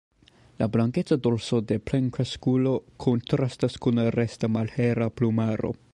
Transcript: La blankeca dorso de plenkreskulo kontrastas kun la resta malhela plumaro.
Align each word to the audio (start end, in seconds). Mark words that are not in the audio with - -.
La 0.61 0.67
blankeca 0.75 1.15
dorso 1.27 1.59
de 1.71 1.77
plenkreskulo 1.89 2.73
kontrastas 3.05 3.77
kun 3.87 4.03
la 4.03 4.07
resta 4.19 4.53
malhela 4.57 5.13
plumaro. 5.21 5.75